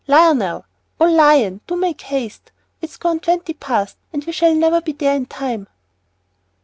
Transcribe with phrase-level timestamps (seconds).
[0.07, 0.65] Lionel!
[0.99, 1.61] Oh, Lion!
[1.67, 2.51] do make haste!
[2.81, 5.67] It's gone twenty past, and we shall never be there in time."